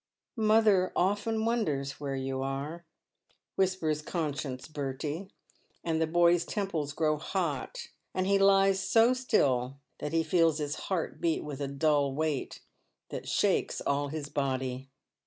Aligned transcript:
"Mother 0.35 0.91
often 0.95 1.45
wonders 1.45 1.99
where 1.99 2.15
you 2.15 2.41
are," 2.41 2.87
whispers 3.53 4.01
conscience 4.01 4.67
Bertie; 4.67 5.29
and 5.83 6.01
the 6.01 6.07
boy's 6.07 6.43
temples 6.43 6.93
grow 6.93 7.17
hot, 7.17 7.89
and 8.11 8.25
he 8.25 8.39
lies 8.39 8.79
so 8.79 9.13
still 9.13 9.77
that 9.99 10.11
he 10.11 10.23
feels 10.23 10.57
his 10.57 10.73
heart 10.89 11.21
beat 11.21 11.43
with 11.43 11.61
a 11.61 11.67
dull 11.67 12.15
weight 12.15 12.61
that 13.09 13.29
shakes 13.29 13.79
all 13.79 14.07
his 14.07 14.27
body. 14.29 14.89